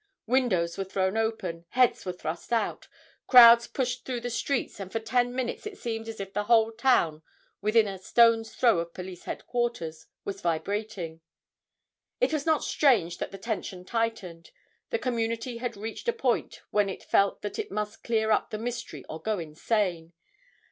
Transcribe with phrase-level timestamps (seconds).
[0.25, 2.87] Windows were thrown open, heads were thrust out,
[3.27, 6.71] crowds pushed through the streets and for ten minutes it seemed as if the whole
[6.71, 7.21] town
[7.61, 11.21] within a stone's throw of police headquarters was vibrating.
[12.19, 14.49] It was not strange that the tension tightened.
[14.89, 18.57] The community had reached a point when it felt that it must clear up the
[18.57, 20.13] mystery or go insane.